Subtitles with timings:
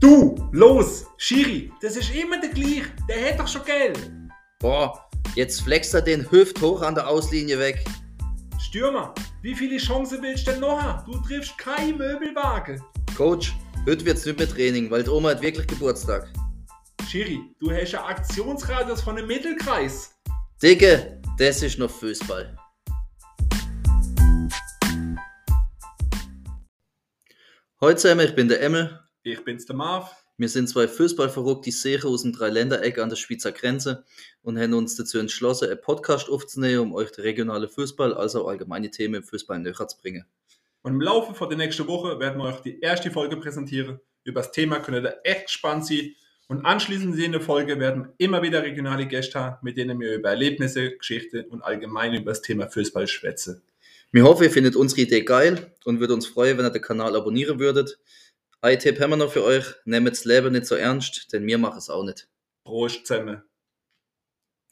[0.00, 2.86] Du, los, Schiri, das ist immer der gleiche.
[3.06, 4.10] Der hat doch schon Geld.
[4.58, 7.84] Boah, jetzt flext er den Hüft hoch an der Auslinie weg.
[8.58, 11.12] Stürmer, wie viele Chancen willst du denn noch haben?
[11.12, 12.82] Du triffst kein Möbelwagen.
[13.14, 13.52] Coach,
[13.86, 16.32] heute wird's nicht mehr Training, weil die Oma hat wirklich Geburtstag.
[17.06, 20.18] Schiri, du hast einen Aktionsradius von einem Mittelkreis.
[20.62, 22.56] Digga, das ist noch Fußball.
[27.82, 28.98] Heute zusammen, ich bin der Emmel.
[29.32, 30.10] Ich bin's der Marv.
[30.38, 34.04] Wir sind zwei Fußballverrückte Seher aus dem Dreiländereck an der Schweizer Grenze
[34.42, 38.90] und haben uns dazu entschlossen, einen Podcast aufzunehmen, um euch den regionalen Fußball, also allgemeine
[38.90, 40.24] Themen im Fußball näher zu bringen.
[40.82, 44.00] Und im Laufe von der nächsten Woche werden wir euch die erste Folge präsentieren.
[44.24, 46.14] Über das Thema könnt ihr echt gespannt sein.
[46.48, 50.14] Und anschließend in der Folge werden wir immer wieder regionale Gäste haben, mit denen wir
[50.14, 53.62] über Erlebnisse, Geschichte und allgemein über das Thema Fußball schwätzen.
[54.10, 57.14] Wir hoffen, ihr findet unsere Idee geil und würdet uns freuen, wenn ihr den Kanal
[57.14, 58.00] abonnieren würdet.
[58.62, 61.56] Ein Tipp haben wir noch für euch, nehmt das Leben nicht so ernst, denn wir
[61.56, 62.28] machen es auch nicht.
[62.64, 63.42] Prost zusammen.